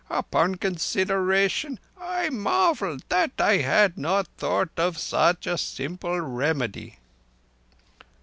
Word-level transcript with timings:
Upon 0.09 0.55
consideration, 0.55 1.79
I 1.95 2.31
marvelled 2.31 3.03
that 3.09 3.33
I 3.39 3.57
had 3.57 3.99
not 3.99 4.25
thought 4.35 4.69
of 4.75 4.97
such 4.97 5.45
a 5.45 5.59
simple 5.59 6.19
remedy." 6.19 6.97